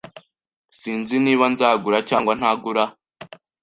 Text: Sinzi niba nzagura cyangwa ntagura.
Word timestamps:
Sinzi 0.79 1.15
niba 1.25 1.45
nzagura 1.53 1.97
cyangwa 2.09 2.33
ntagura. 2.39 2.83